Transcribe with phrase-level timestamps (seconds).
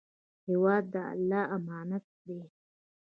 [0.47, 2.41] هېواد د الله امانت دی.